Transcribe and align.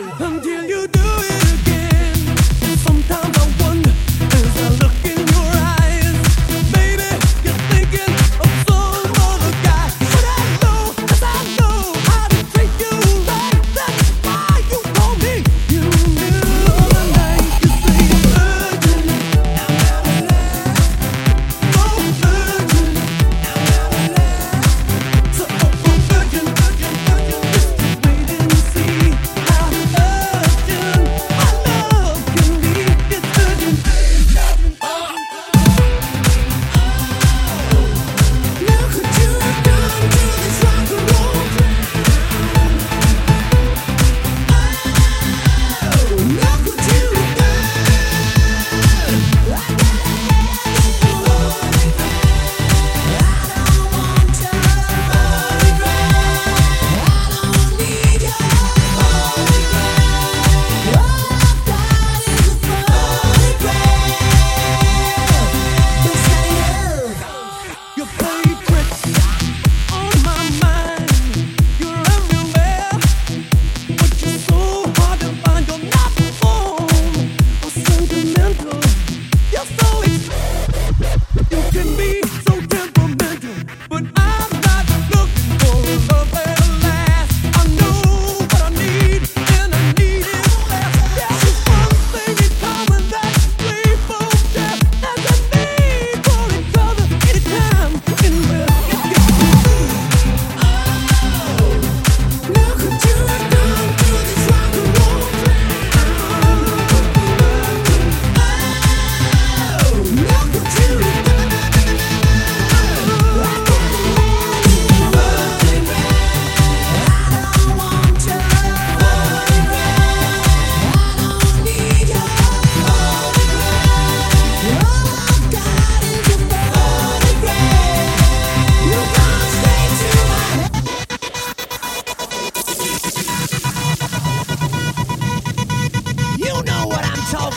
Oh. 0.00 0.37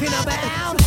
talking 0.02 0.24
about 0.24 0.81